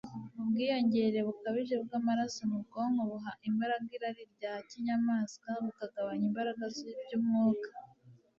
[0.41, 7.67] ubwiyongere bukabije bw'amaraso mu bwonko buha imbaraga irari rya kinyamaswa, bukagabanya imbaraga z'iby'umwuka